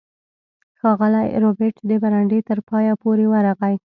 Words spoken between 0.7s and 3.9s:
ښاغلی ربیټ د برنډې تر پایه پورې ورغی